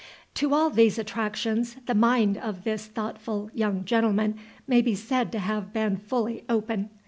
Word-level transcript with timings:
To 0.33 0.51
all 0.55 0.71
these 0.71 0.97
attractions 0.97 1.75
the 1.85 1.93
mind 1.93 2.35
of 2.39 2.63
this 2.63 2.87
thoughtful 2.87 3.51
young 3.53 3.85
gentleman 3.85 4.35
may 4.65 4.81
be 4.81 4.95
said 4.95 5.31
to 5.33 5.37
have 5.37 5.73
been 5.73 5.95
fully 5.95 6.43
open. 6.49 6.89